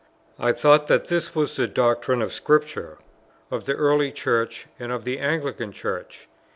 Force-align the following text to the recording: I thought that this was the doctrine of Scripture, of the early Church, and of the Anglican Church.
I 0.39 0.51
thought 0.51 0.87
that 0.87 1.09
this 1.09 1.35
was 1.35 1.55
the 1.55 1.67
doctrine 1.67 2.23
of 2.23 2.33
Scripture, 2.33 2.97
of 3.51 3.65
the 3.65 3.75
early 3.75 4.11
Church, 4.11 4.65
and 4.79 4.91
of 4.91 5.03
the 5.03 5.19
Anglican 5.19 5.71
Church. 5.71 6.27